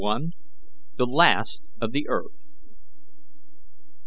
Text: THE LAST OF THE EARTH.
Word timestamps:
THE 0.97 1.05
LAST 1.05 1.67
OF 1.79 1.91
THE 1.91 2.07
EARTH. 2.09 2.47